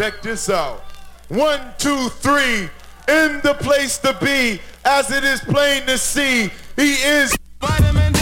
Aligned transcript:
Check 0.00 0.22
this 0.22 0.48
out. 0.48 0.80
One, 1.28 1.60
two, 1.76 2.08
three. 2.08 2.70
In 3.06 3.38
the 3.42 3.54
place 3.60 3.98
to 3.98 4.16
be, 4.18 4.58
as 4.82 5.10
it 5.10 5.24
is 5.24 5.40
plain 5.40 5.82
to 5.82 5.98
see, 5.98 6.50
he 6.74 6.94
is. 6.94 7.36
Vitamin 7.60 8.14
D. 8.14 8.18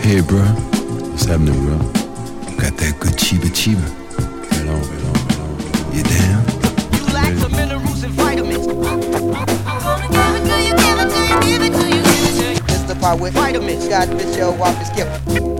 Hey, 0.00 0.22
bro. 0.22 0.40
What's 1.10 1.26
happening, 1.26 1.62
bro? 1.66 1.76
Got 2.56 2.74
that 2.78 2.96
good 3.00 3.18
chiba 3.18 3.50
chiba. 3.52 3.84
Right 4.50 4.66
on, 4.66 4.80
right 4.80 5.04
on, 5.04 5.12
right 5.12 5.40
on. 5.44 5.92
You 5.94 6.02
down? 6.04 6.42
You 6.94 7.04
lack 7.12 7.34
the 7.36 7.50
minerals 7.50 8.02
and 8.02 8.14
vitamins. 8.14 8.66
It's 12.70 12.84
the 12.84 12.94
part 12.98 13.20
with 13.20 13.34
vitamins. 13.34 13.88
God, 13.88 14.08
bitch, 14.08 14.38
yo, 14.38 14.52
wop 14.52 14.80
is 14.80 14.88
gift. 14.96 15.59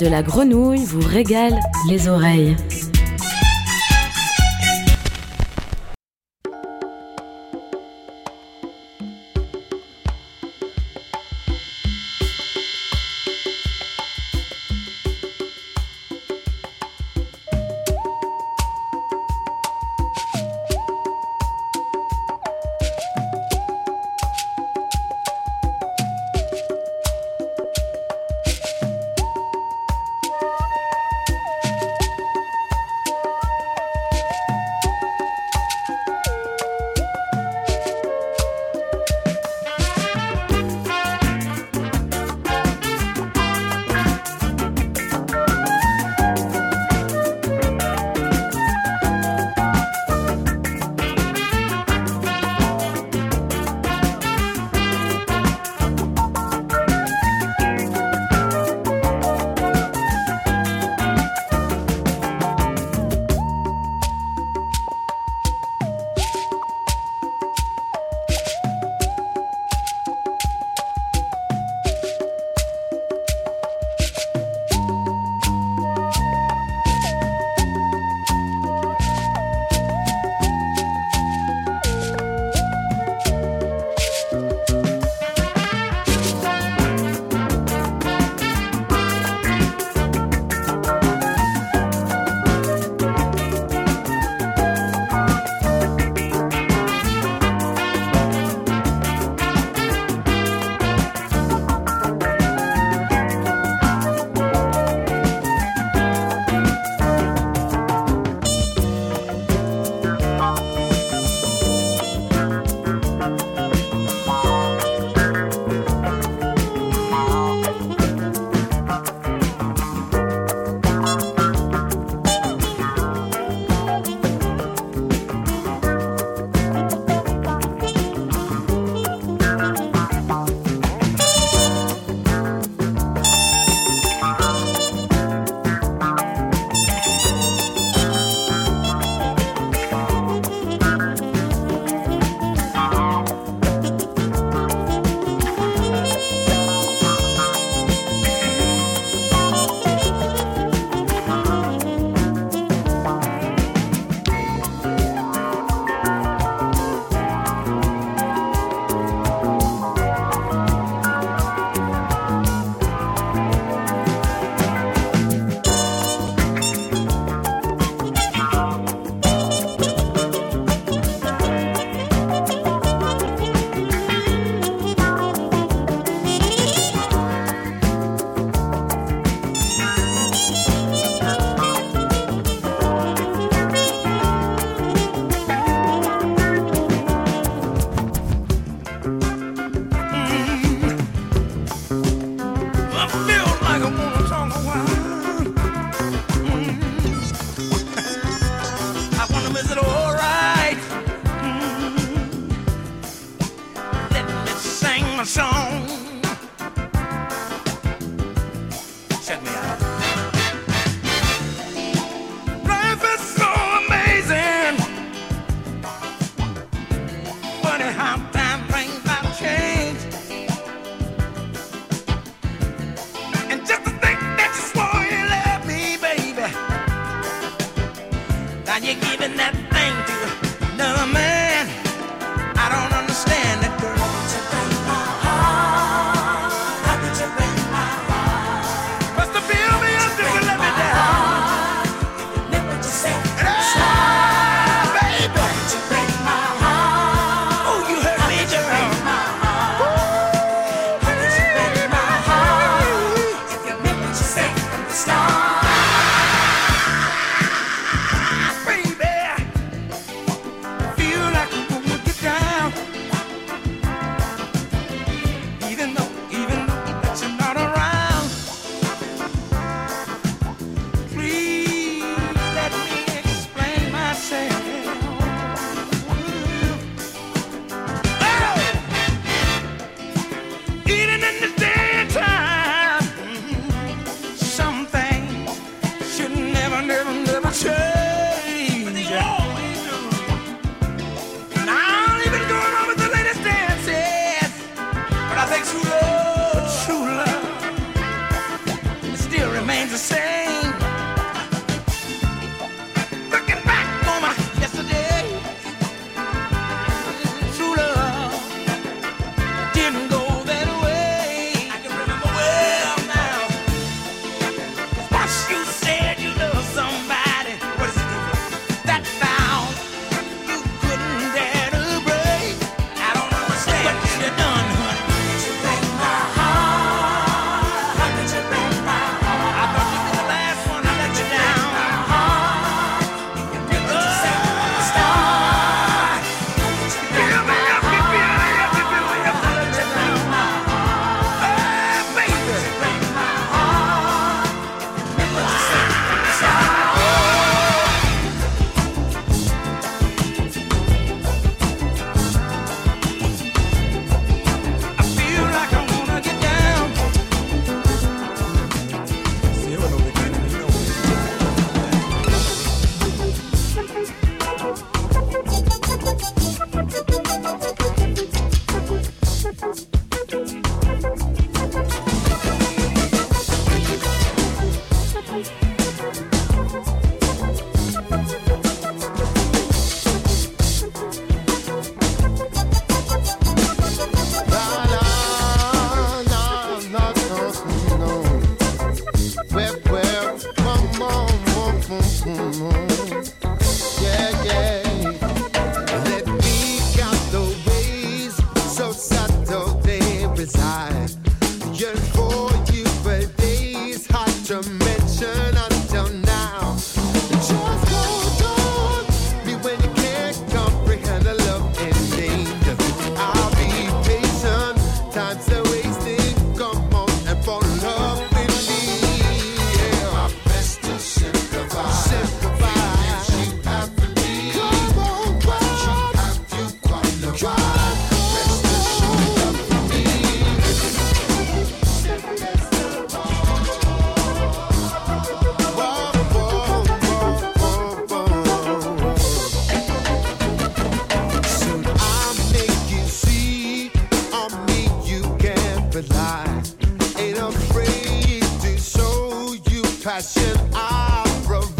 De 0.00 0.08
la 0.08 0.22
grenouille 0.22 0.84
vous 0.84 1.06
régalent 1.06 1.60
les 1.88 2.08
oreilles. 2.08 2.56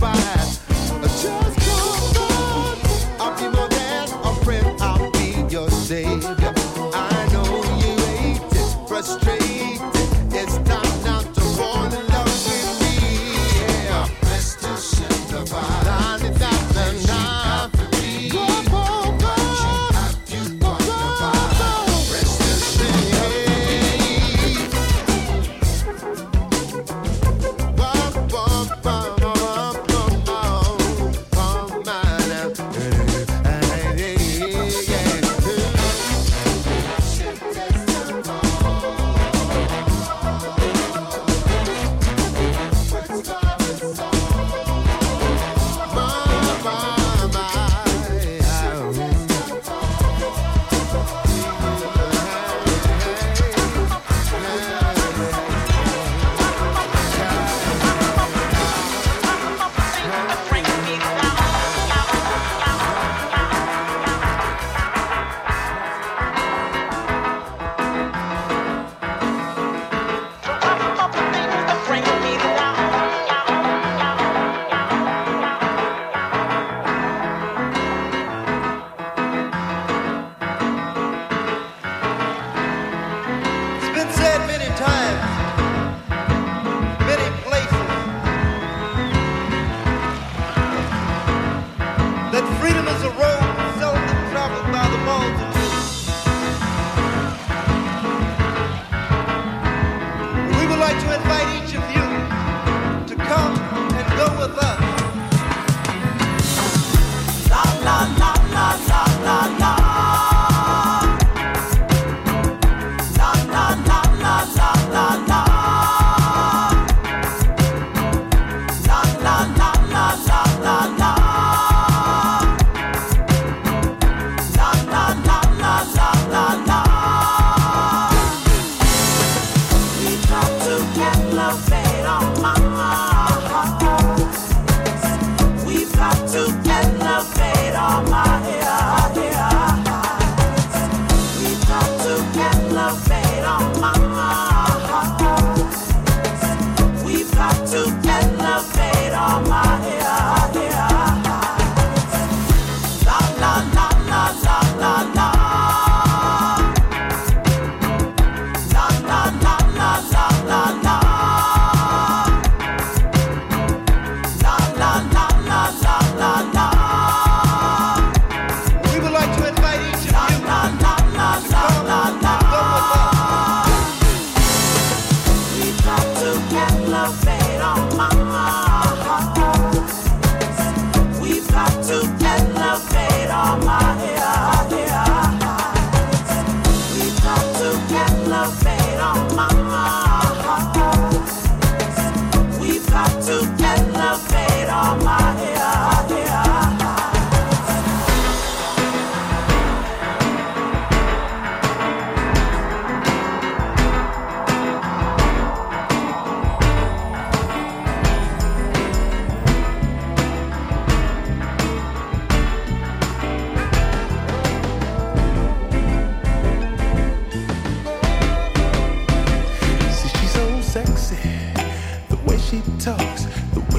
Provide. 0.05 0.35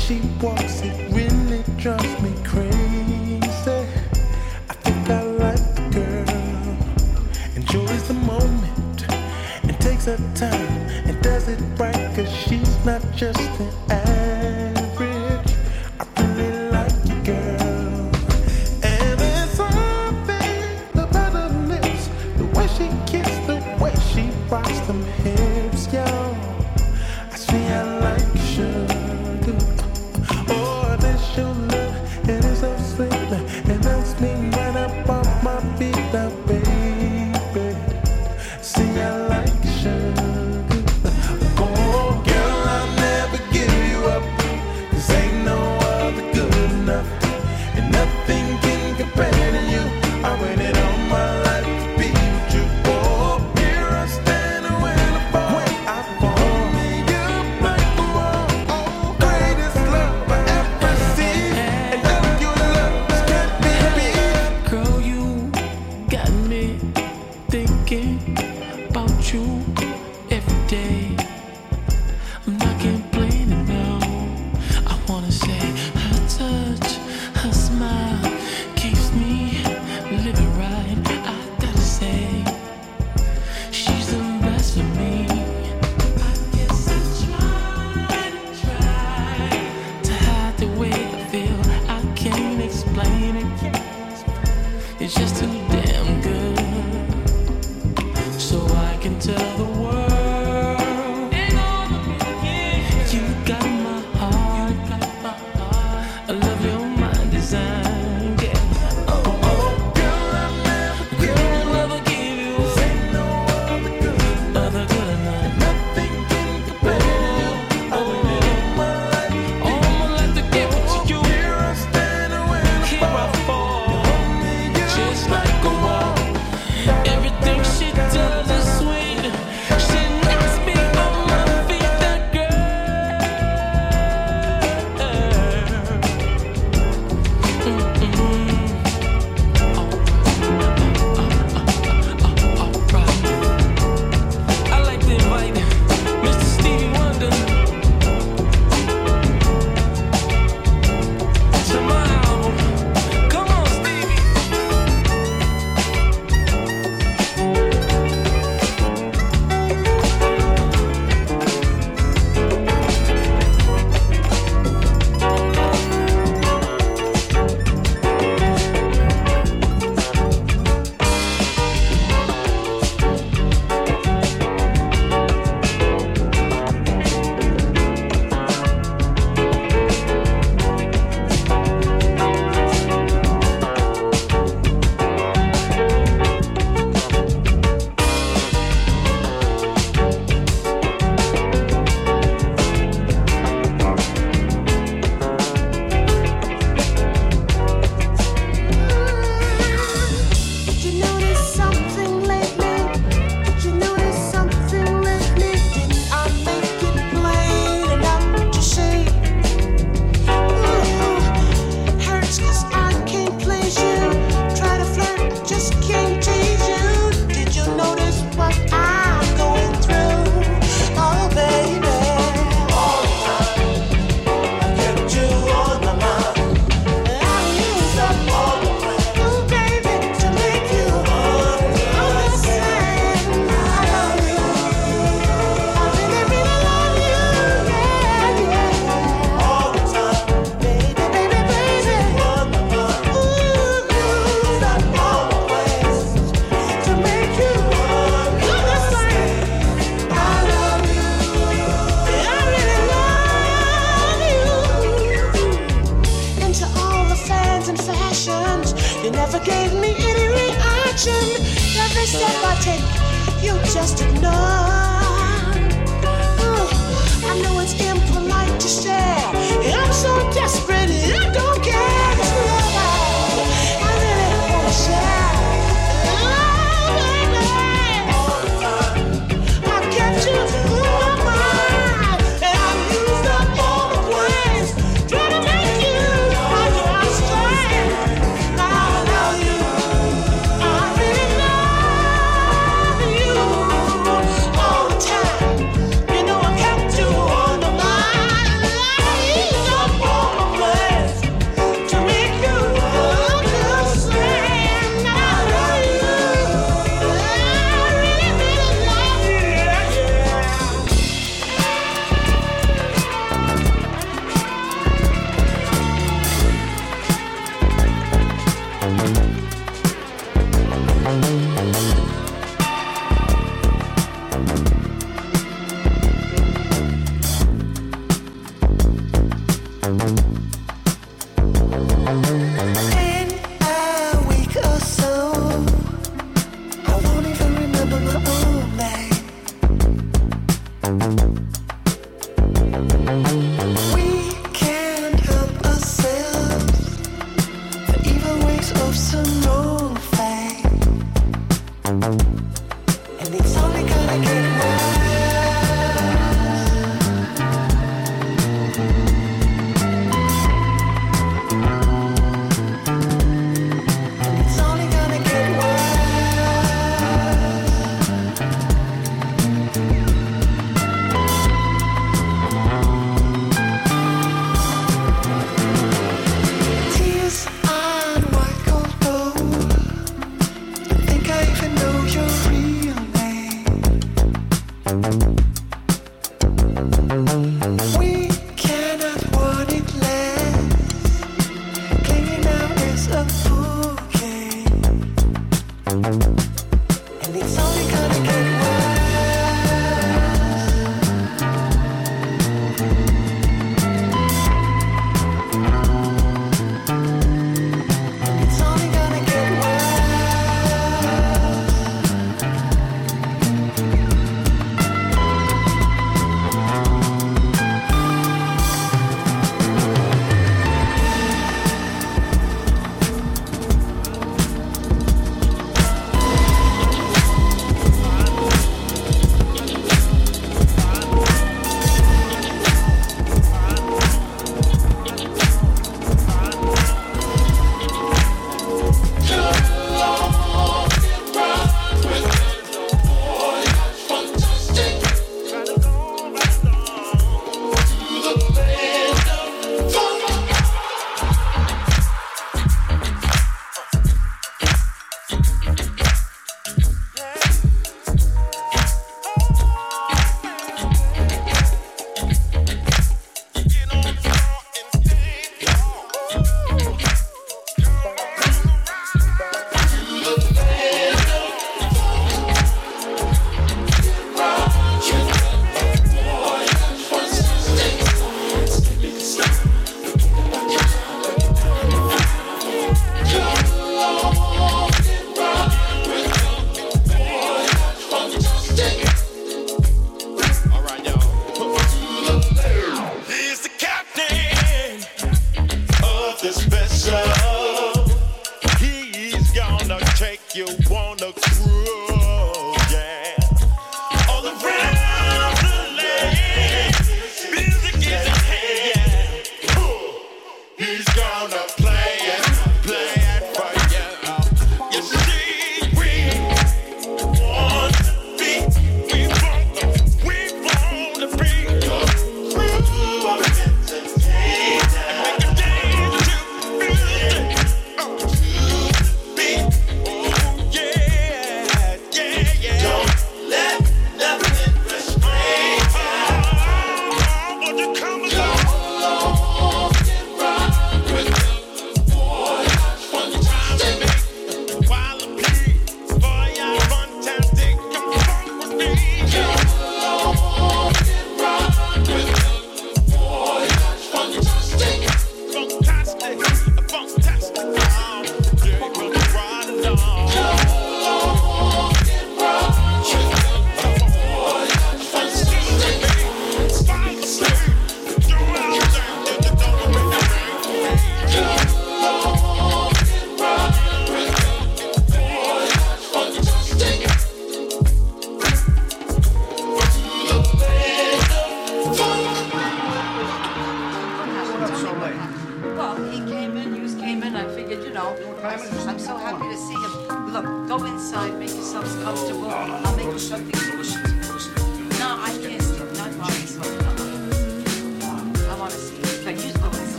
She 0.00 0.20
walks, 0.40 0.80
it 0.82 1.09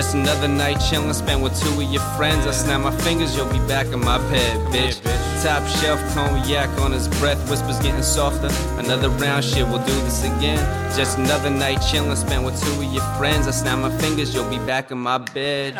Just 0.00 0.14
another 0.14 0.48
night 0.48 0.78
chillin', 0.78 1.12
spent 1.12 1.42
with 1.42 1.60
two 1.60 1.78
of 1.78 1.92
your 1.92 2.00
friends. 2.16 2.46
I 2.46 2.52
snap 2.52 2.80
my 2.80 2.90
fingers, 2.90 3.36
you'll 3.36 3.52
be 3.52 3.58
back 3.68 3.84
in 3.88 4.00
my 4.00 4.16
bed, 4.30 4.56
bitch. 4.72 4.98
Top 5.42 5.62
shelf 5.68 6.00
cognac 6.14 6.70
on 6.80 6.90
his 6.90 7.06
breath, 7.20 7.38
whispers 7.50 7.78
getting 7.80 8.02
softer. 8.02 8.48
Another 8.78 9.10
round 9.10 9.44
shit, 9.44 9.68
we'll 9.68 9.84
do 9.84 9.92
this 10.00 10.24
again. 10.24 10.58
Just 10.96 11.18
another 11.18 11.50
night 11.50 11.80
chillin', 11.80 12.16
spent 12.16 12.46
with 12.46 12.58
two 12.64 12.82
of 12.82 12.90
your 12.94 13.04
friends. 13.18 13.46
I 13.46 13.50
snap 13.50 13.78
my 13.78 13.94
fingers, 13.98 14.34
you'll 14.34 14.48
be 14.48 14.56
back 14.60 14.90
in 14.90 14.96
my 14.96 15.18
bed. 15.18 15.74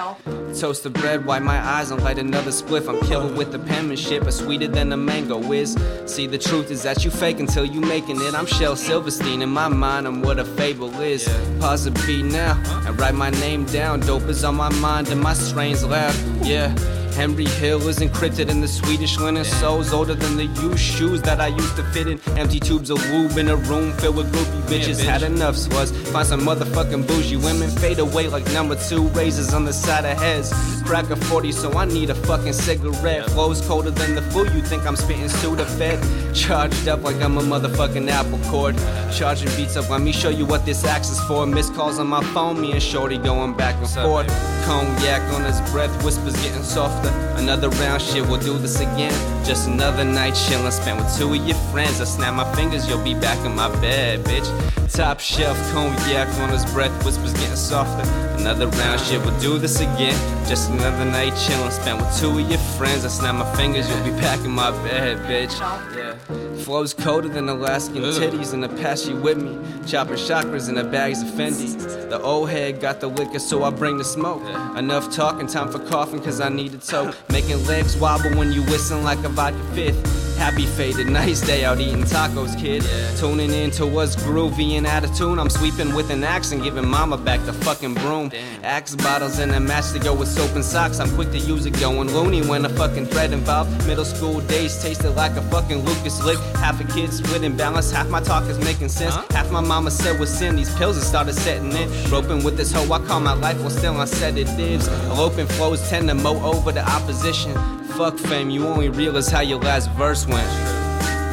Toast 0.58 0.82
the 0.82 0.90
bread, 0.90 1.24
wipe 1.24 1.42
my 1.42 1.58
eyes, 1.58 1.90
and 1.90 2.02
light 2.02 2.18
another 2.18 2.50
spliff. 2.50 2.88
I'm 2.88 3.00
killer 3.06 3.32
with 3.32 3.52
the 3.52 3.58
penmanship, 3.58 4.24
but 4.24 4.32
sweeter 4.32 4.68
than 4.68 4.92
a 4.92 4.96
mango 4.96 5.40
is. 5.52 5.76
See, 6.06 6.26
the 6.26 6.38
truth 6.38 6.70
is 6.70 6.82
that 6.82 7.04
you 7.04 7.10
fake 7.10 7.40
until 7.40 7.64
you 7.64 7.80
making 7.80 8.20
it. 8.20 8.34
I'm 8.34 8.46
Shel 8.46 8.76
Silverstein, 8.76 9.42
in 9.42 9.48
my 9.48 9.68
mind, 9.68 10.06
I'm 10.06 10.22
what 10.22 10.38
a 10.38 10.44
fable 10.44 10.90
is. 11.00 11.28
Pause 11.60 11.84
the 11.84 11.90
beat 12.06 12.24
now, 12.24 12.60
and 12.86 12.98
write 12.98 13.14
my 13.14 13.30
name 13.30 13.64
down. 13.66 14.00
Dope 14.00 14.24
is 14.24 14.44
on 14.44 14.56
my 14.56 14.72
mind, 14.74 15.08
and 15.08 15.20
my 15.20 15.34
strains 15.34 15.84
loud. 15.84 16.14
Yeah. 16.42 16.74
Henry 17.14 17.44
Hill 17.44 17.86
is 17.88 17.98
encrypted 17.98 18.48
in 18.48 18.60
the 18.60 18.68
Swedish 18.68 19.18
linen 19.18 19.44
soles 19.44 19.92
older 19.92 20.14
than 20.14 20.36
the 20.36 20.46
used 20.62 20.78
shoes 20.78 21.20
that 21.22 21.40
I 21.40 21.48
used 21.48 21.76
to 21.76 21.84
fit 21.92 22.06
in. 22.06 22.20
Empty 22.38 22.60
tubes 22.60 22.90
of 22.90 22.98
lube 23.10 23.36
in 23.36 23.48
a 23.48 23.56
room 23.56 23.92
filled 23.94 24.16
with 24.16 24.32
groupie 24.32 24.62
bitches. 24.62 25.02
Had 25.02 25.22
enough 25.22 25.54
sluts. 25.56 25.92
Find 26.08 26.26
some 26.26 26.40
motherfucking 26.40 27.06
bougie 27.06 27.36
women. 27.36 27.70
Fade 27.70 27.98
away 27.98 28.28
like 28.28 28.46
number 28.52 28.76
two 28.76 29.08
razors 29.08 29.52
on 29.52 29.64
the 29.64 29.72
side 29.72 30.04
of 30.04 30.18
heads. 30.18 30.52
Crack 30.84 31.10
a 31.10 31.16
40, 31.16 31.52
so 31.52 31.72
I 31.72 31.84
need 31.84 32.10
a 32.10 32.14
fucking 32.14 32.52
cigarette. 32.52 33.30
Flows 33.30 33.60
colder 33.66 33.90
than 33.90 34.14
the 34.14 34.22
fool. 34.22 34.46
You 34.46 34.62
think 34.62 34.86
I'm 34.86 34.96
spitting 34.96 35.24
Sudafed? 35.24 36.34
Charged 36.34 36.88
up 36.88 37.02
like 37.02 37.16
I'm 37.22 37.38
a 37.38 37.42
motherfucking 37.42 38.08
apple 38.08 38.40
cord. 38.50 38.76
Charging 39.12 39.48
beats 39.56 39.76
up. 39.76 39.88
Let 39.90 40.00
me 40.00 40.12
show 40.12 40.30
you 40.30 40.46
what 40.46 40.64
this 40.64 40.84
axe 40.84 41.10
is 41.10 41.20
for. 41.20 41.46
Missed 41.46 41.74
calls 41.74 41.98
on 41.98 42.06
my 42.06 42.22
phone. 42.32 42.60
Me 42.60 42.72
and 42.72 42.82
Shorty 42.82 43.18
going 43.18 43.56
back 43.56 43.76
and 43.76 43.88
forth. 43.88 44.28
Cognac 44.64 45.22
on 45.34 45.44
his 45.44 45.60
breath. 45.70 45.90
Whispers 46.04 46.34
getting 46.42 46.62
softer. 47.02 47.18
Another 47.36 47.68
round 47.70 48.02
shit, 48.02 48.26
we'll 48.26 48.40
do 48.40 48.58
this 48.58 48.80
again. 48.80 49.12
Just 49.44 49.68
another 49.68 50.04
night 50.04 50.34
chillin', 50.34 50.72
spent 50.72 50.98
with 50.98 51.16
two 51.16 51.32
of 51.32 51.46
your 51.46 51.56
friends. 51.72 52.00
I 52.00 52.04
snap 52.04 52.34
my 52.34 52.54
fingers, 52.54 52.88
you'll 52.88 53.02
be 53.02 53.14
back 53.14 53.44
in 53.44 53.54
my 53.54 53.68
bed, 53.80 54.24
bitch. 54.24 54.48
Top 54.92 55.20
shelf 55.20 55.56
cognac 55.72 56.28
on 56.40 56.50
his 56.50 56.64
breath, 56.72 57.04
whispers 57.04 57.32
getting 57.34 57.56
softer. 57.56 58.29
Another 58.40 58.68
round 58.68 58.98
shit, 59.02 59.20
we'll 59.20 59.38
do 59.38 59.58
this 59.58 59.80
again. 59.80 60.18
Just 60.48 60.70
another 60.70 61.04
night 61.04 61.34
chillin', 61.34 61.70
spent 61.70 62.00
with 62.00 62.18
two 62.18 62.38
of 62.38 62.50
your 62.50 62.58
friends. 62.78 63.04
I 63.04 63.08
snap 63.08 63.34
my 63.34 63.54
fingers, 63.54 63.86
you'll 63.88 64.02
be 64.02 64.12
back 64.12 64.42
in 64.46 64.50
my 64.50 64.70
bed, 64.82 65.18
bitch. 65.28 65.52
Yeah. 65.94 66.64
Flows 66.64 66.94
colder 66.94 67.28
than 67.28 67.50
Alaskan 67.50 67.96
titties 67.96 68.54
in 68.54 68.62
the 68.62 68.68
past 68.68 69.06
you 69.06 69.16
with 69.16 69.36
me. 69.36 69.58
Chopping 69.86 70.14
chakras 70.14 70.70
in 70.70 70.74
the 70.74 70.84
bags 70.84 71.20
of 71.20 71.28
Fendi. 71.28 72.08
The 72.08 72.20
old 72.22 72.48
head 72.48 72.80
got 72.80 73.00
the 73.00 73.08
liquor, 73.08 73.38
so 73.38 73.62
I 73.62 73.70
bring 73.70 73.98
the 73.98 74.04
smoke. 74.04 74.42
Enough 74.76 75.14
talking, 75.14 75.46
time 75.46 75.70
for 75.70 75.78
coughing, 75.78 76.20
cause 76.22 76.40
I 76.40 76.48
need 76.48 76.72
a 76.72 76.78
toe. 76.78 77.12
Making 77.28 77.64
legs 77.66 77.96
wobble 77.98 78.30
when 78.38 78.52
you 78.52 78.62
whistling 78.62 79.04
like 79.04 79.22
a 79.24 79.28
vodka 79.28 79.62
fifth. 79.74 80.29
Happy 80.40 80.64
faded, 80.64 81.06
nice 81.06 81.42
day 81.42 81.66
out 81.66 81.80
eating 81.80 82.02
tacos, 82.02 82.58
kid. 82.58 82.82
Tuning 83.18 83.50
in 83.50 83.70
to 83.72 83.84
what's 83.84 84.16
groovy 84.16 84.78
and 84.78 84.86
out 84.86 85.04
of 85.04 85.14
tune. 85.14 85.38
I'm 85.38 85.50
sweeping 85.50 85.94
with 85.94 86.08
an 86.08 86.24
axe 86.24 86.50
and 86.50 86.62
giving 86.62 86.88
mama 86.88 87.18
back 87.18 87.44
the 87.44 87.52
fucking 87.52 87.92
broom. 87.92 88.32
Axe 88.62 88.94
bottles 88.96 89.38
and 89.38 89.52
a 89.52 89.60
match 89.60 89.92
to 89.92 89.98
go 89.98 90.14
with 90.14 90.28
soap 90.28 90.54
and 90.54 90.64
socks. 90.64 90.98
I'm 90.98 91.14
quick 91.14 91.30
to 91.32 91.38
use 91.38 91.66
it, 91.66 91.78
going 91.78 92.10
loony 92.14 92.40
when 92.40 92.64
a 92.64 92.70
fucking 92.70 93.08
thread 93.08 93.34
involved. 93.34 93.86
Middle 93.86 94.06
school 94.06 94.40
days 94.40 94.82
tasted 94.82 95.10
like 95.10 95.32
a 95.32 95.42
fucking 95.50 95.84
Lucas 95.84 96.24
lick. 96.24 96.38
Half 96.56 96.80
a 96.80 96.84
kids 96.84 97.18
split 97.18 97.44
in 97.44 97.54
balance, 97.54 97.92
half 97.92 98.08
my 98.08 98.22
talk 98.22 98.44
is 98.44 98.58
making 98.60 98.88
sense. 98.88 99.14
Half 99.34 99.52
my 99.52 99.60
mama 99.60 99.90
said 99.90 100.18
was 100.18 100.32
sin. 100.32 100.56
These 100.56 100.74
pills 100.76 100.96
have 100.96 101.04
started 101.04 101.34
setting 101.34 101.70
in. 101.72 102.10
Roping 102.10 102.42
with 102.44 102.56
this 102.56 102.72
hoe, 102.72 102.90
I 102.90 102.98
call 103.00 103.20
my 103.20 103.34
life 103.34 103.60
while 103.60 103.68
still 103.68 103.94
on 103.94 104.06
sedatives. 104.06 104.88
Eloping 104.88 105.48
flows 105.48 105.86
tend 105.90 106.08
to 106.08 106.14
mow 106.14 106.42
over 106.42 106.72
the 106.72 106.88
opposition. 106.90 107.79
Fuck 108.00 108.16
fame, 108.16 108.48
you 108.48 108.66
only 108.66 108.88
realize 108.88 109.28
how 109.28 109.42
your 109.42 109.58
last 109.58 109.90
verse 109.90 110.26
went. 110.26 110.48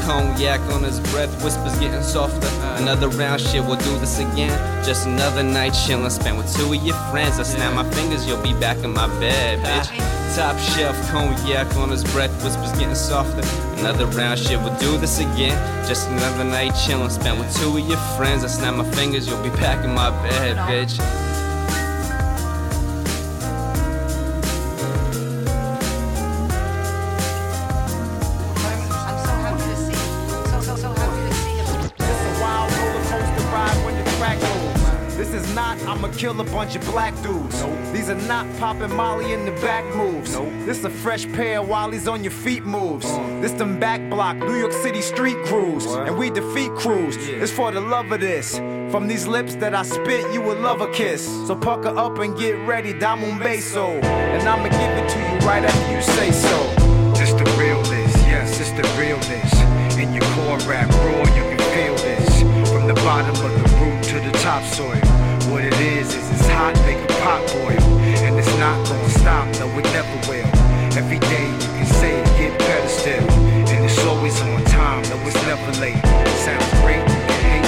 Cognac 0.04 0.60
on 0.74 0.84
his 0.84 1.00
breath, 1.12 1.32
whispers 1.42 1.80
getting 1.80 2.04
softer. 2.04 2.50
Another 2.76 3.08
round 3.08 3.40
shit, 3.40 3.64
we'll 3.64 3.78
do 3.78 3.98
this 4.00 4.20
again. 4.20 4.52
Just 4.84 5.08
another 5.08 5.44
night 5.44 5.72
chillin', 5.72 6.12
spent 6.12 6.36
with 6.36 6.54
two 6.54 6.74
of 6.74 6.86
your 6.86 6.98
friends. 7.10 7.40
I 7.40 7.44
snap 7.44 7.74
my 7.74 7.90
fingers, 7.92 8.28
you'll 8.28 8.44
be 8.44 8.52
back 8.56 8.76
in 8.84 8.92
my 8.92 9.08
bed, 9.18 9.60
bitch. 9.60 10.36
Top 10.36 10.60
shelf 10.60 10.98
cognac 11.10 11.74
on 11.78 11.88
his 11.88 12.04
breath, 12.04 12.34
whispers 12.44 12.78
getting 12.78 12.96
softer. 12.96 13.48
Another 13.80 14.06
round 14.08 14.38
shit, 14.38 14.60
we'll 14.60 14.78
do 14.78 14.98
this 14.98 15.20
again. 15.20 15.56
Just 15.88 16.10
another 16.10 16.44
night 16.44 16.74
chillin', 16.74 17.10
spent 17.10 17.40
with 17.40 17.56
two 17.56 17.78
of 17.78 17.88
your 17.88 17.98
friends. 18.18 18.44
I 18.44 18.48
snap 18.48 18.76
my 18.76 18.92
fingers, 18.92 19.26
you'll 19.26 19.42
be 19.42 19.52
back 19.52 19.86
in 19.86 19.94
my 19.94 20.10
bed, 20.28 20.58
bitch. 20.58 21.00
I'ma 36.08 36.16
kill 36.16 36.40
a 36.40 36.44
bunch 36.46 36.74
of 36.78 36.86
black 36.86 37.14
dudes. 37.22 37.62
These 37.92 38.10
are 38.10 38.28
not 38.28 38.46
popping 38.60 38.96
Molly 38.96 39.34
in 39.34 39.44
the 39.44 39.52
back 39.60 39.84
moves. 39.94 40.32
This 40.66 40.82
a 40.86 40.90
fresh 40.90 41.26
pair 41.34 41.60
of 41.60 41.68
Wallies 41.68 42.10
on 42.10 42.24
your 42.24 42.32
feet 42.32 42.64
moves. 42.64 43.06
Uh-huh. 43.06 43.42
This 43.42 43.52
them 43.52 43.78
back 43.78 44.00
block 44.10 44.38
New 44.38 44.56
York 44.56 44.72
City 44.72 45.02
street 45.02 45.36
crews. 45.48 45.86
And 45.86 46.18
we 46.18 46.30
defeat 46.30 46.72
crews. 46.76 47.18
It's 47.18 47.52
for 47.52 47.74
the 47.74 47.82
love 47.82 48.10
of 48.14 48.22
this. 48.22 48.58
From 48.90 49.10
these 49.10 49.28
lips 49.28 49.56
that 49.56 49.76
I 49.76 49.84
spit, 49.84 50.32
you 50.32 50.42
will 50.42 50.58
love 50.60 50.80
a 50.80 50.90
kiss. 50.94 51.26
So 51.46 51.58
pucker 51.58 51.90
up 51.90 52.20
and 52.20 52.38
get 52.38 52.54
ready, 52.66 52.94
dame 52.94 53.26
un 53.26 53.40
beso. 53.40 54.02
And 54.02 54.48
I'ma 54.48 54.70
give 54.70 54.94
it 55.04 55.10
to 55.10 55.20
you 55.20 55.46
right 55.46 55.66
after 55.66 55.92
you 55.94 56.02
say 56.02 56.32
so. 56.32 56.58
This 57.16 57.34
the 57.34 57.44
realness, 57.60 58.16
yes, 58.24 58.62
it's 58.62 58.72
the 58.72 58.88
realness. 58.98 59.52
In 59.98 60.14
your 60.14 60.24
core 60.36 60.60
rap 60.70 60.90
raw, 60.90 61.17
it's 66.40 66.48
hot, 66.50 66.76
make 66.86 66.98
a 66.98 67.14
pot 67.22 67.42
boil. 67.54 67.84
And 68.26 68.38
it's 68.38 68.58
not 68.58 68.78
gonna 68.88 69.10
stop, 69.10 69.46
no, 69.60 69.68
it 69.80 69.86
never 69.86 70.18
will. 70.30 70.50
Every 70.98 71.20
day 71.20 71.46
you 71.46 71.70
can 71.78 71.86
say 71.86 72.20
it, 72.20 72.26
get 72.38 72.60
better 72.60 72.88
still. 72.88 73.30
And 73.74 73.86
it's 73.86 74.04
always 74.06 74.40
on 74.42 74.64
time, 74.66 75.04
no, 75.10 75.16
it's 75.28 75.42
never 75.46 75.72
late. 75.82 76.02
Sounds 76.46 76.70
great, 76.82 77.04
you 77.12 77.22
hate, 77.46 77.66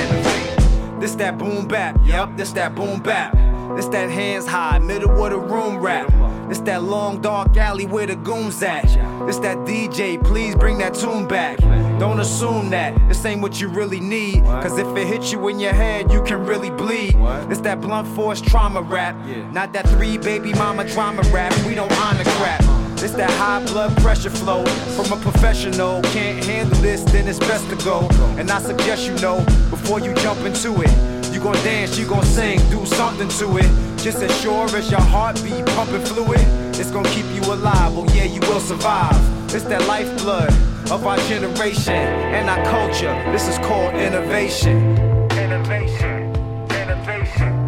innovate. 0.00 1.00
This 1.00 1.14
that 1.16 1.38
boom 1.38 1.66
bap, 1.66 1.98
yep, 2.04 2.36
this 2.36 2.52
that 2.52 2.74
boom 2.74 3.00
bap. 3.00 3.34
This 3.76 3.86
that 3.88 4.10
hands 4.10 4.46
high, 4.46 4.78
middle 4.78 5.24
of 5.24 5.30
the 5.30 5.38
room 5.38 5.78
rap. 5.78 6.10
This 6.48 6.60
that 6.60 6.82
long 6.84 7.20
dark 7.20 7.56
alley 7.56 7.86
where 7.86 8.06
the 8.06 8.16
goons 8.16 8.62
at. 8.62 8.84
This 9.26 9.38
that 9.38 9.58
DJ, 9.66 10.22
please 10.22 10.54
bring 10.54 10.78
that 10.78 10.94
tune 10.94 11.26
back. 11.26 11.58
Don't 11.98 12.20
assume 12.20 12.70
that 12.70 12.94
this 13.08 13.24
ain't 13.24 13.40
what 13.40 13.60
you 13.60 13.68
really 13.68 14.00
need. 14.00 14.44
Cause 14.44 14.78
if 14.78 14.86
it 14.96 15.06
hits 15.06 15.32
you 15.32 15.48
in 15.48 15.58
your 15.58 15.72
head, 15.72 16.12
you 16.12 16.22
can 16.22 16.46
really 16.46 16.70
bleed. 16.70 17.14
This 17.48 17.58
that 17.60 17.80
blunt 17.80 18.06
force 18.08 18.40
trauma 18.40 18.82
rap. 18.82 19.16
Not 19.52 19.72
that 19.72 19.88
three 19.88 20.18
baby 20.18 20.52
mama 20.54 20.84
drama 20.88 21.22
rap. 21.32 21.52
We 21.66 21.74
don't 21.74 21.92
honor 22.00 22.24
crap. 22.24 22.62
This 22.96 23.12
that 23.12 23.30
high 23.30 23.64
blood 23.66 23.94
pressure 23.98 24.30
flow 24.30 24.64
from 24.94 25.18
a 25.18 25.20
professional. 25.20 26.00
Can't 26.02 26.44
handle 26.44 26.78
this, 26.80 27.02
then 27.04 27.26
it's 27.28 27.38
best 27.40 27.68
to 27.70 27.76
go. 27.84 28.08
And 28.38 28.50
I 28.50 28.60
suggest 28.60 29.06
you 29.06 29.14
know 29.16 29.38
before 29.70 30.00
you 30.00 30.14
jump 30.14 30.40
into 30.40 30.80
it. 30.80 31.32
You 31.34 31.42
gon' 31.42 31.54
dance, 31.56 31.98
you 31.98 32.06
gon' 32.06 32.24
sing, 32.24 32.58
do 32.70 32.86
something 32.86 33.28
to 33.28 33.58
it. 33.58 33.85
Just 33.98 34.22
as 34.22 34.40
sure 34.40 34.66
as 34.76 34.90
your 34.90 35.00
heartbeat 35.00 35.66
pumping 35.66 36.04
fluid, 36.04 36.40
it's 36.76 36.90
gonna 36.90 37.08
keep 37.10 37.26
you 37.34 37.42
alive. 37.52 37.92
Oh 37.96 38.06
yeah, 38.14 38.24
you 38.24 38.40
will 38.42 38.60
survive. 38.60 39.14
It's 39.54 39.64
that 39.64 39.86
lifeblood 39.88 40.50
of 40.90 41.06
our 41.06 41.18
generation 41.28 41.94
and 41.94 42.48
our 42.48 42.62
culture. 42.66 43.14
This 43.32 43.48
is 43.48 43.58
called 43.58 43.94
innovation. 43.94 44.96
Innovation. 45.32 46.34
Innovation. 46.70 47.65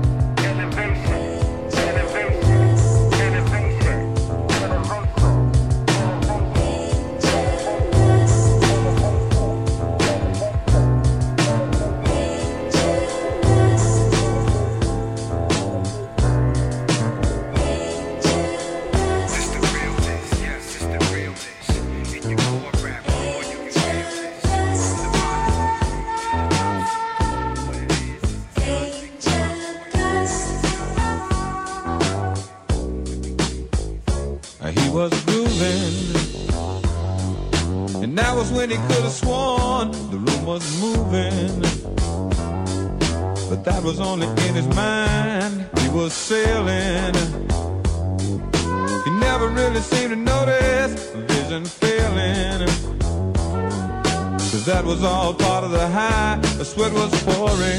Was 55.00 55.04
all 55.12 55.34
part 55.34 55.64
of 55.64 55.70
the 55.70 55.86
high. 55.86 56.38
The 56.56 56.64
sweat 56.64 56.92
was 56.92 57.10
pouring. 57.22 57.78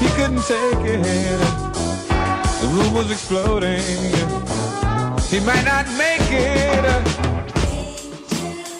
He 0.00 0.08
couldn't 0.16 0.42
take 0.42 0.82
it. 0.82 1.38
The 2.60 2.68
room 2.72 2.94
was 2.94 3.10
exploding. 3.10 3.80
He 5.30 5.40
might 5.40 5.64
not 5.64 5.86
make 5.96 6.26
it. 6.30 6.84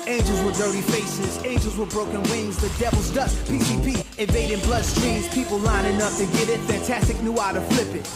Angels 0.08 0.42
with 0.42 0.56
dirty 0.56 0.80
faces, 0.80 1.44
angels 1.44 1.76
with 1.76 1.90
broken 1.90 2.22
wings, 2.30 2.56
the 2.56 2.68
devil's 2.78 3.10
dust, 3.10 3.36
PCP, 3.46 4.04
invading 4.18 4.58
bloodstreams, 4.60 5.32
people 5.32 5.58
lining 5.58 6.00
up 6.00 6.12
to 6.14 6.26
get 6.26 6.48
it, 6.48 6.58
fantastic 6.60 7.20
knew 7.22 7.36
how 7.38 7.52
to 7.52 7.60
flip 7.60 7.94
it. 7.94 8.08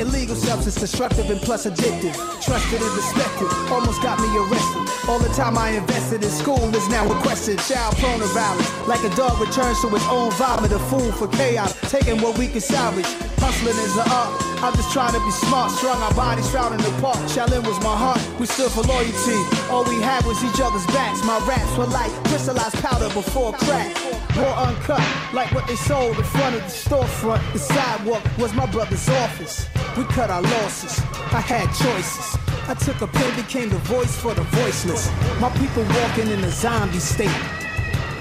Illegal 0.00 0.34
substance, 0.34 0.76
destructive 0.76 1.28
and 1.30 1.40
plus 1.40 1.66
addictive. 1.66 2.14
Trusted 2.44 2.80
and 2.80 2.96
respected, 2.96 3.48
almost 3.70 4.02
got 4.02 4.18
me 4.18 4.28
arrested. 4.38 4.91
All 5.08 5.18
the 5.18 5.28
time 5.30 5.58
I 5.58 5.70
invested 5.70 6.22
in 6.22 6.30
school 6.30 6.62
is 6.76 6.88
now 6.88 7.04
requested. 7.08 7.58
Child 7.58 7.96
prone 7.96 8.20
to 8.20 8.26
violence, 8.26 8.70
like 8.86 9.02
a 9.02 9.10
dog 9.16 9.40
returns 9.40 9.80
to 9.80 9.94
its 9.94 10.06
own 10.06 10.30
vomit. 10.32 10.70
A 10.70 10.78
fool 10.78 11.10
for 11.12 11.26
chaos, 11.26 11.74
taking 11.90 12.22
what 12.22 12.38
we 12.38 12.46
can 12.46 12.60
salvage. 12.60 13.10
Hustling 13.42 13.76
is 13.82 13.94
the 13.96 14.08
art. 14.08 14.30
I'm 14.62 14.72
just 14.74 14.92
trying 14.92 15.12
to 15.12 15.18
be 15.18 15.32
smart, 15.32 15.72
strung 15.72 16.00
our 16.00 16.14
bodies 16.14 16.48
found 16.50 16.74
in 16.74 16.80
the 16.80 16.94
park. 17.02 17.18
Shaolin 17.26 17.66
was 17.66 17.78
my 17.82 17.96
heart, 17.96 18.22
we 18.38 18.46
stood 18.46 18.70
for 18.70 18.82
loyalty. 18.82 19.38
All 19.70 19.82
we 19.84 20.00
had 20.00 20.24
was 20.24 20.38
each 20.44 20.60
other's 20.60 20.86
backs. 20.94 21.24
My 21.24 21.38
raps 21.46 21.76
were 21.76 21.86
like 21.86 22.12
crystallized 22.30 22.76
powder 22.76 23.10
before 23.12 23.52
crack. 23.54 23.90
More 24.36 24.54
uncut, 24.54 25.02
like 25.34 25.52
what 25.52 25.66
they 25.66 25.76
sold 25.76 26.16
in 26.16 26.24
front 26.24 26.54
of 26.54 26.62
the 26.62 26.68
storefront. 26.70 27.42
The 27.52 27.58
sidewalk 27.58 28.22
was 28.38 28.54
my 28.54 28.66
brother's 28.66 29.08
office. 29.08 29.66
We 29.98 30.04
cut 30.04 30.30
our 30.30 30.42
losses, 30.42 31.00
I 31.34 31.40
had 31.40 31.66
choices. 31.74 32.41
I 32.68 32.74
took 32.74 33.00
a 33.00 33.06
pen, 33.06 33.36
became 33.36 33.68
the 33.68 33.78
voice 33.78 34.16
for 34.16 34.34
the 34.34 34.42
voiceless. 34.42 35.10
My 35.40 35.50
people 35.58 35.82
walking 35.82 36.28
in 36.28 36.42
a 36.44 36.50
zombie 36.50 37.00
state. 37.00 37.36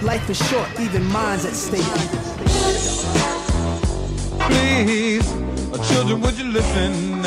Life 0.02 0.30
is 0.30 0.38
short, 0.50 0.68
even 0.80 1.06
mine's 1.06 1.46
at 1.46 1.54
stake. 1.54 1.86
Please, 4.40 5.32
uh, 5.72 5.78
children, 5.88 6.22
would 6.22 6.38
you 6.38 6.46
listen? 6.46 7.24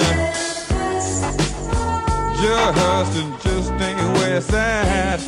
Just 2.43 3.45
just 3.45 3.73
ain't 3.73 4.19
where 4.19 4.37
it's 4.37 4.53
at. 4.53 5.21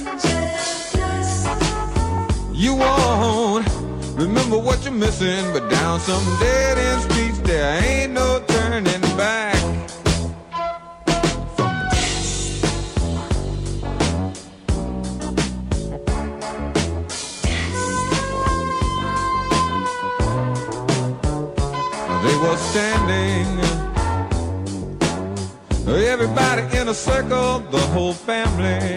You 2.53 2.75
won't 2.75 3.68
remember 4.16 4.59
what 4.59 4.83
you're 4.85 4.92
missing, 4.92 5.53
but 5.53 5.70
down 5.70 6.01
some 6.01 6.25
dead 6.40 6.79
end 6.79 7.03
streets 7.11 7.38
there 7.38 7.83
ain't 7.83 8.12
no 8.12 8.42
turning 8.49 9.01
back. 9.16 9.56
Everybody 26.04 26.62
in 26.76 26.88
a 26.88 26.94
circle, 26.94 27.61
the 27.70 27.78
whole 27.78 28.12
family. 28.12 28.96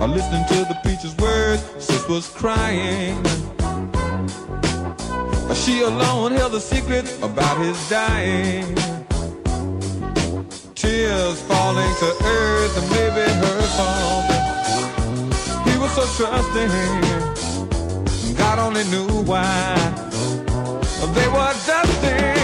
Are 0.00 0.08
listening 0.08 0.44
to 0.48 0.64
the 0.64 0.78
preacher's 0.82 1.16
words, 1.16 1.62
sis 1.78 2.08
was 2.08 2.28
crying. 2.28 3.22
She 5.54 5.82
alone 5.82 6.32
held 6.32 6.52
the 6.52 6.60
secret 6.60 7.06
about 7.22 7.58
his 7.58 7.76
dying. 7.88 8.74
Tears 10.74 11.40
falling 11.42 11.94
to 12.02 12.16
earth 12.24 12.78
and 12.78 12.90
maybe 12.90 13.30
her 13.42 13.62
fault. 13.76 14.24
He 15.68 15.78
was 15.78 15.90
so 15.92 16.04
trusting, 16.16 16.70
God 18.36 18.58
only 18.58 18.84
knew 18.84 19.08
why. 19.22 19.74
They 21.14 21.28
were 21.28 21.54
dusting. 21.66 22.37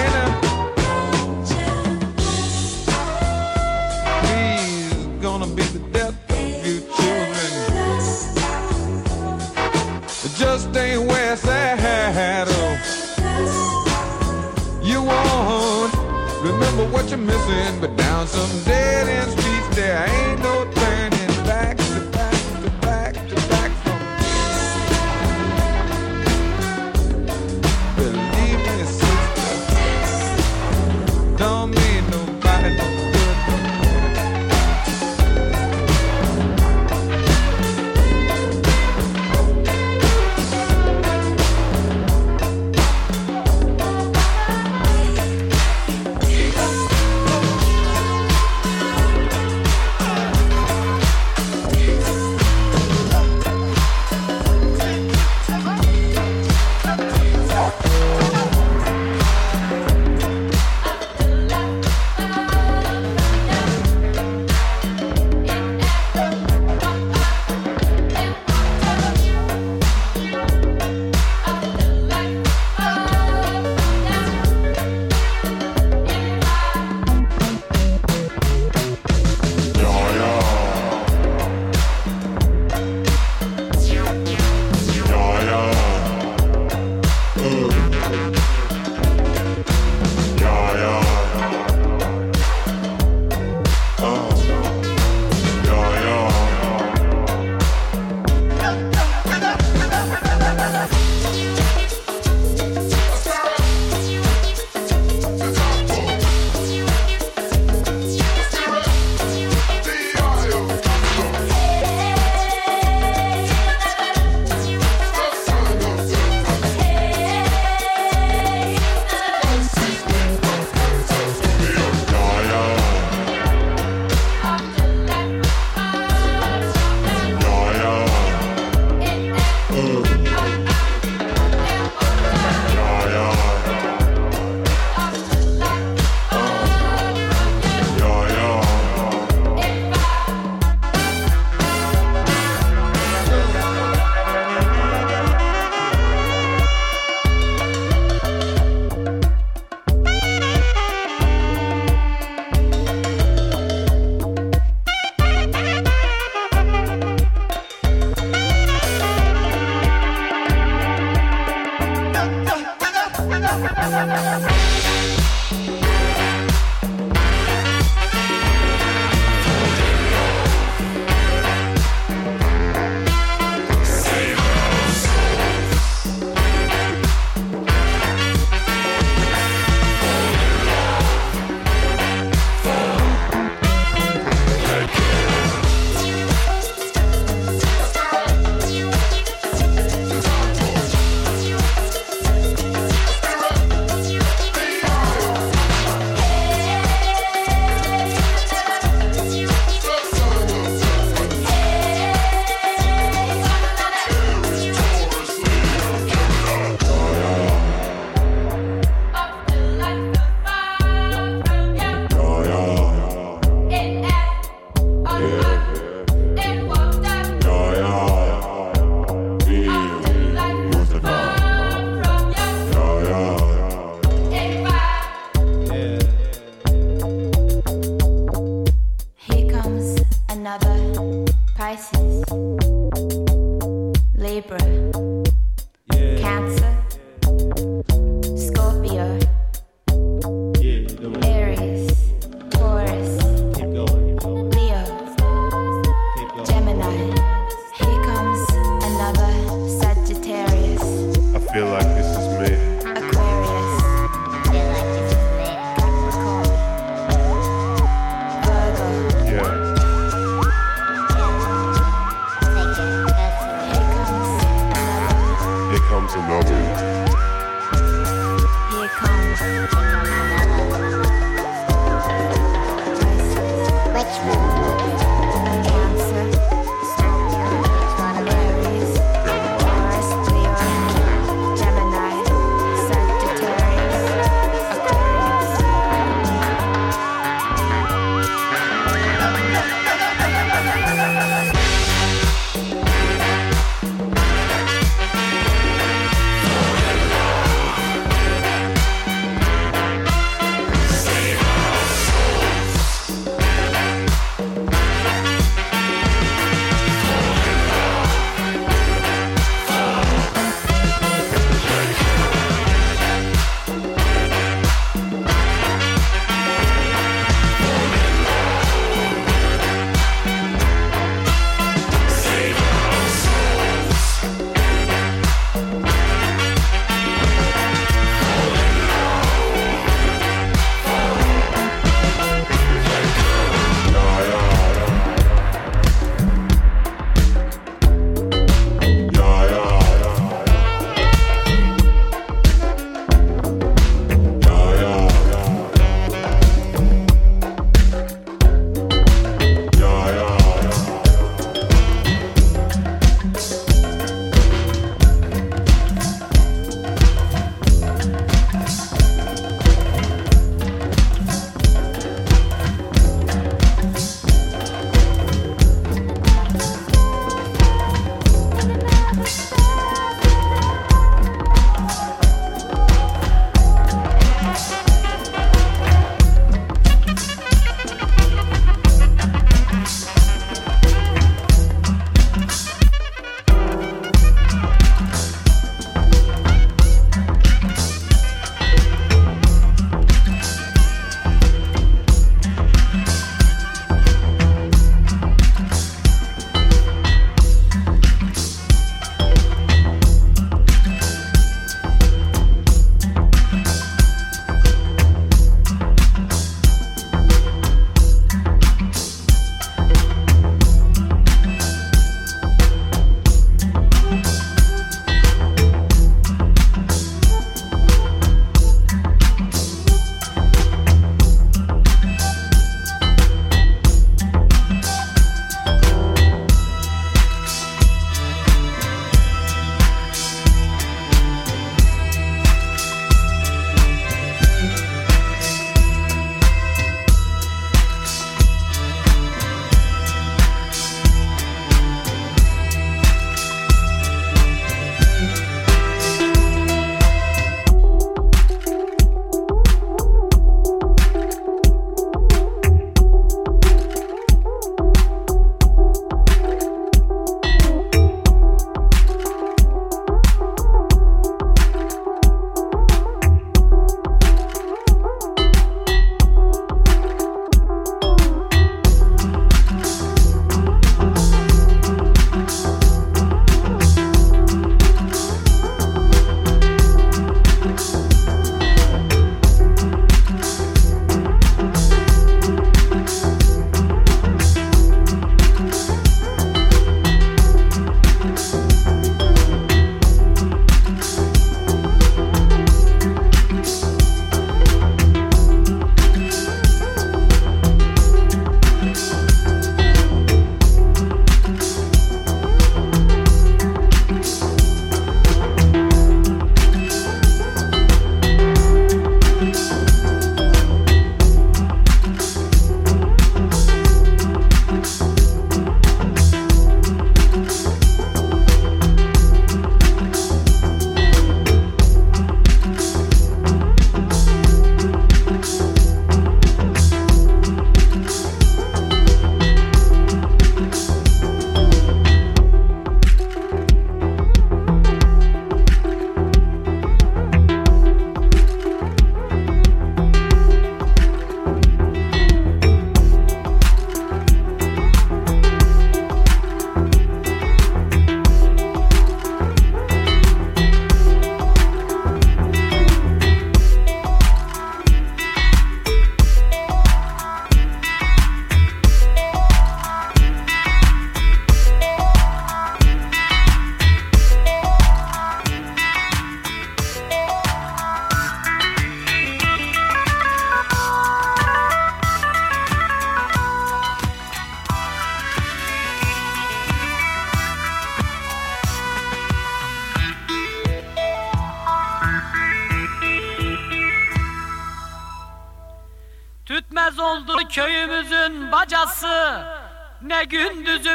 What 16.95 17.11
you're 17.11 17.19
missing, 17.19 17.81
but 17.81 17.97
down 17.97 18.27
some 18.29 18.65
dead 18.65 19.09
end 19.09 19.31
streets 19.33 19.77
there 19.77 20.09
ain't 20.09 20.41
no 20.41 20.74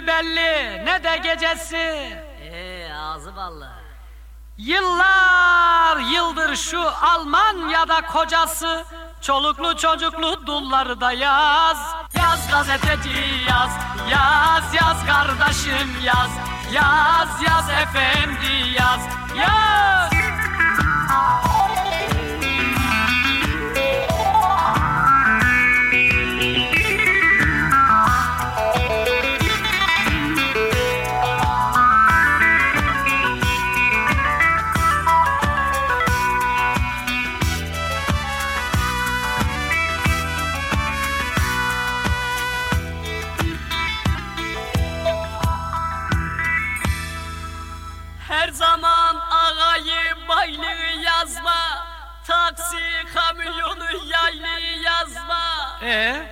Belli 0.10 0.86
ne 0.86 1.04
de 1.04 1.18
gecesi. 1.18 1.78
Ee 2.44 2.94
ağzı 2.94 3.36
ballı. 3.36 3.70
Yıllar 4.58 5.98
yıldır 5.98 6.56
şu 6.56 6.82
Almanya'da 7.02 8.02
kocası. 8.02 8.86
Çoluklu 9.22 9.78
çocuklu 9.78 10.48
dulları 10.48 11.02
da 11.02 11.12
yaz. 11.12 11.96
Yaz 12.14 12.52
gazeteci 12.52 13.24
yaz. 13.50 13.72
Yaz 14.12 14.74
yaz 14.74 15.06
kardeşim 15.06 15.90
yaz. 16.04 16.30
Yaz 16.74 17.44
yaz 17.48 17.70
efendi 17.70 18.70
yaz. 18.80 19.02
Yaz. 19.38 20.19
Ee? 55.84 56.28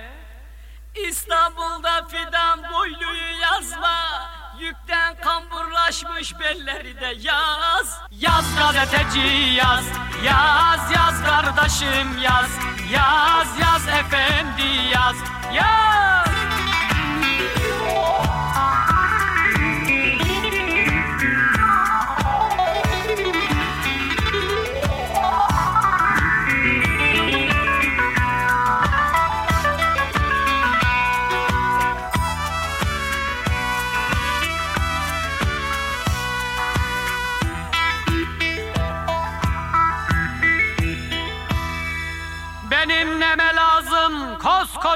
İstanbul'da 0.94 2.06
fidan 2.08 2.72
boyluyu 2.72 3.40
yazma. 3.42 4.28
Yükten 4.60 5.16
kamburlaşmış 5.20 6.40
belleri 6.40 7.00
de 7.00 7.14
yaz. 7.18 8.00
Yaz 8.10 8.56
gazeteci 8.58 9.54
yaz. 9.54 9.84
Yaz 10.24 10.90
yaz 10.96 11.24
kardeşim 11.24 12.18
yaz. 12.22 12.50
Yaz 12.92 13.60
yaz 13.60 13.88
efendi 13.88 14.92
yaz. 14.94 15.16
Yaz. 15.54 16.37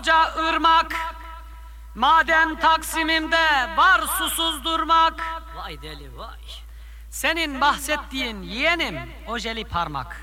Koskoca 0.02 0.48
ırmak. 0.48 0.92
Madem 1.94 2.56
Taksim'imde 2.56 3.76
var 3.76 4.00
susuz 4.18 4.64
durmak. 4.64 5.14
Vay 5.56 5.82
deli 5.82 6.18
vay. 6.18 6.38
Senin 7.10 7.60
bahsettiğin 7.60 8.42
yeğenim 8.42 8.96
ojeli 9.28 9.64
parmak. 9.64 10.16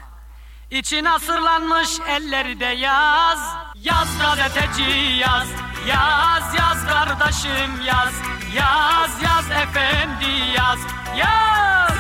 İçin 0.72 1.06
asırlanmış 1.06 2.00
elleri 2.08 2.60
de 2.60 2.66
yaz. 2.66 3.56
Yaz 3.76 4.20
gazeteci 4.22 5.18
yaz. 5.20 5.48
Yaz 5.88 6.56
yaz 6.60 6.88
kardeşim 6.88 7.82
yaz. 7.86 8.14
Yaz 8.56 9.24
yaz 9.24 9.52
efendi 9.52 10.54
yaz. 10.58 10.80
Yaz 11.18 11.94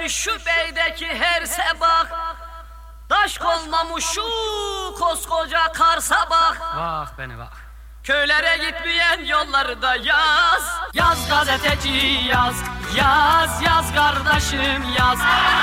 Kesmiş 0.00 0.16
şu 0.16 0.30
beydeki 0.46 1.06
herse 1.06 1.62
bak 1.80 2.12
Taş 3.08 3.38
konmamış 3.38 4.04
şu 4.04 4.22
koskoca 5.00 5.72
Kars'a 5.72 6.30
bak 6.30 6.60
Bak 6.76 7.18
beni 7.18 7.38
bak 7.38 7.52
Köylere 8.04 8.56
gitmeyen 8.56 9.24
yolları 9.24 9.82
da 9.82 9.96
yaz. 9.96 10.80
Yaz 10.94 11.28
gazeteci 11.28 12.20
yaz. 12.28 12.54
Yaz 12.96 13.62
yaz 13.62 13.94
kardeşim 13.94 14.82
yaz. 14.98 15.18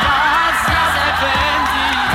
Yaz 0.06 0.70
yaz 0.70 0.96
efendi 1.10 2.07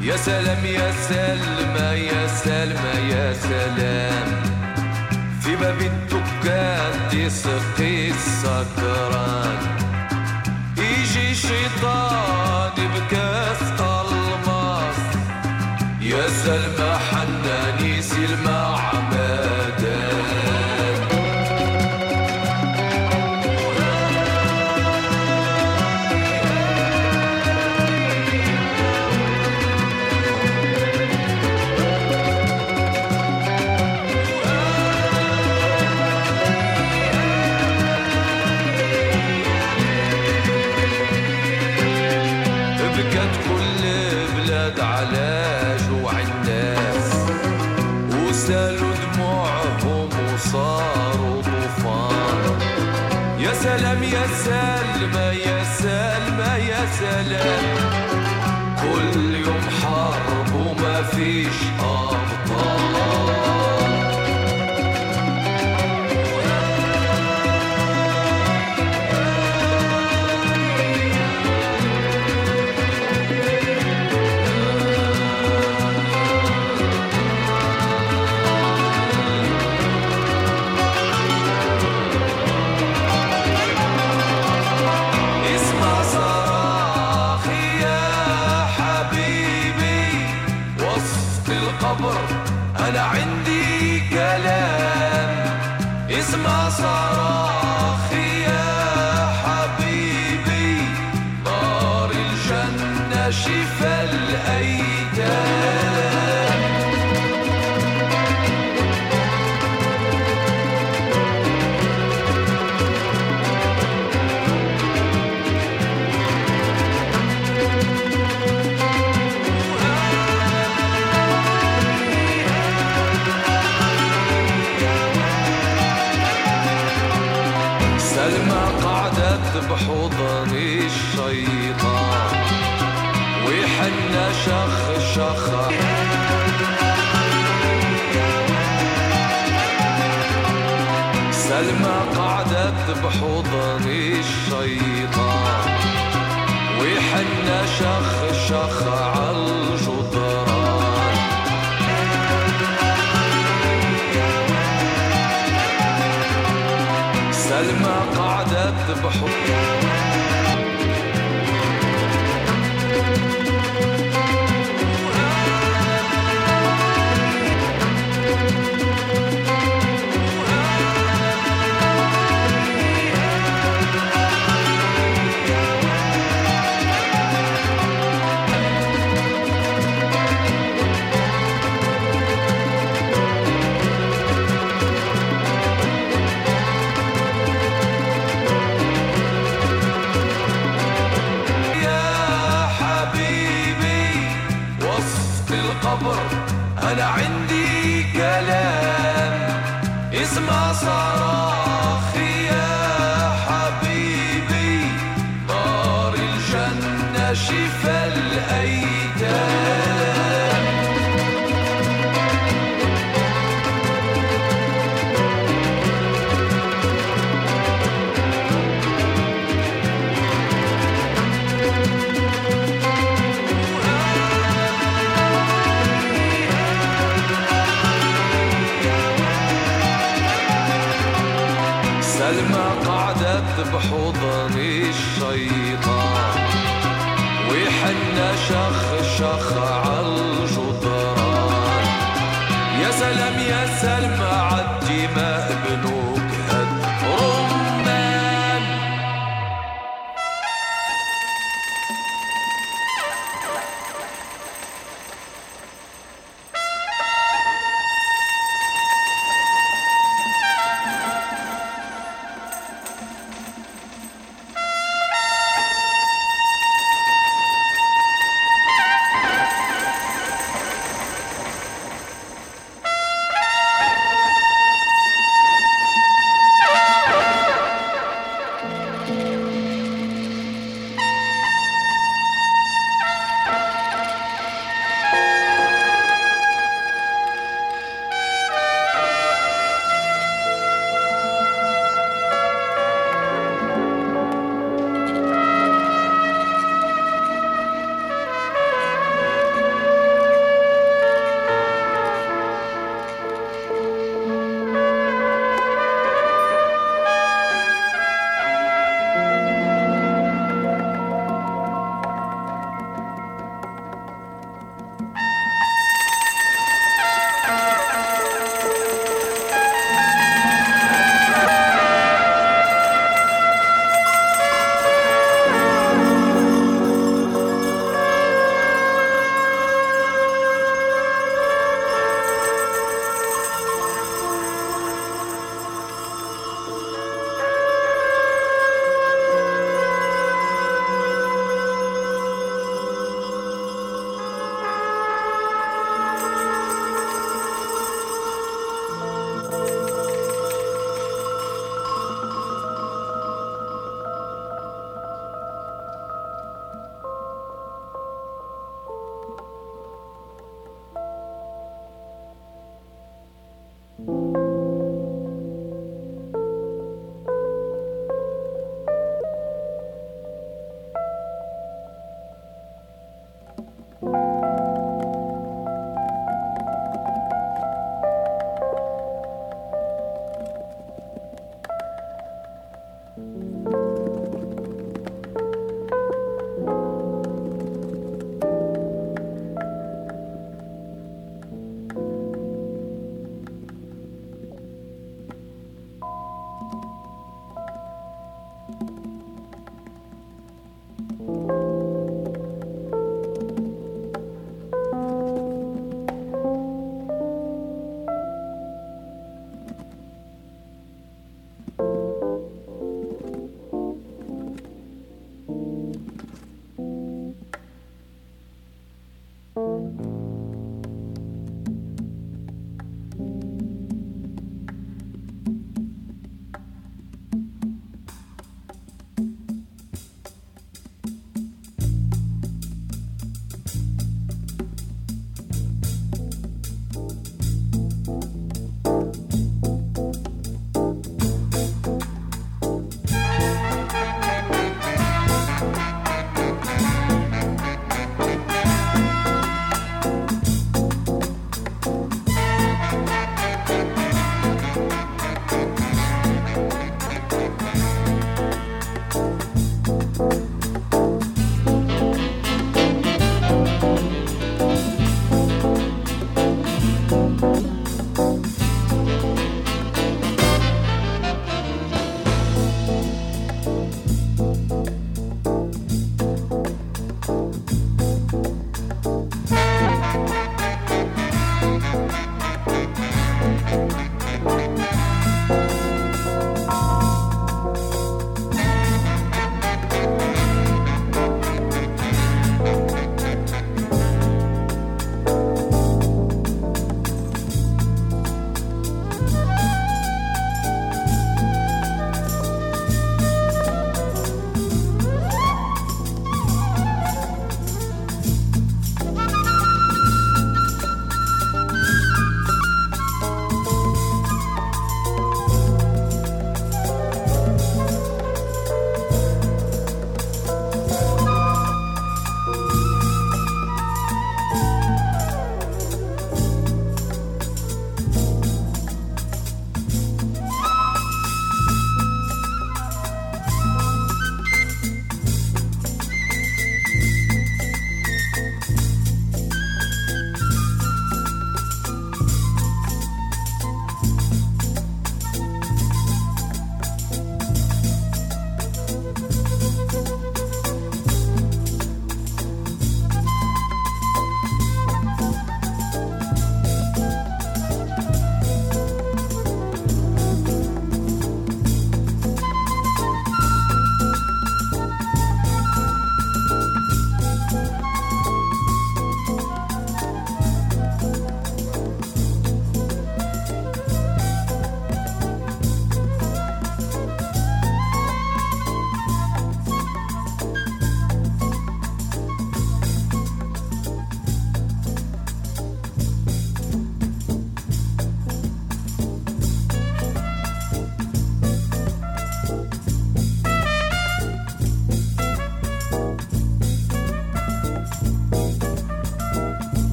يا 0.00 0.16
سلام 0.16 0.64
يا 0.66 0.92
سلمى 1.08 2.06
يا 2.08 2.26
سلمى 2.26 3.12
يا 3.12 3.32
سلام. 3.32 4.28
في 5.40 5.56
باب 5.56 5.80
الدكان 5.80 6.92
تسقي 7.10 8.10
السكران 8.10 9.58
يجي 10.78 11.34
شيطان 11.34 12.49